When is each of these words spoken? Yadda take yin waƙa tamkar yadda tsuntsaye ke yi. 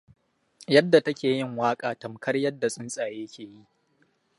Yadda 0.67 1.01
take 1.03 1.23
yin 1.27 1.57
waƙa 1.57 1.95
tamkar 1.99 2.35
yadda 2.37 2.67
tsuntsaye 2.69 3.27
ke 3.27 3.43
yi. 3.43 3.65